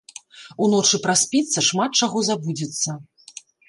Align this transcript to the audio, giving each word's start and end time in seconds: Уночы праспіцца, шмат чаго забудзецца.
Уночы 0.67 0.95
праспіцца, 1.05 1.65
шмат 1.69 1.91
чаго 2.03 2.27
забудзецца. 2.33 2.89